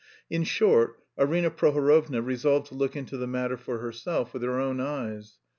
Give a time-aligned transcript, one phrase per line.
[0.31, 4.79] In short, Arina Prohorovna resolved to look into the matter for herself, with her own
[4.79, 5.37] eyes.